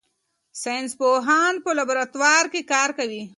ساینس 0.61 0.91
پوهان 0.99 1.53
په 1.63 1.69
لابراتوار 1.77 2.43
کې 2.53 2.61
کار 2.71 2.89
کوي. 2.97 3.23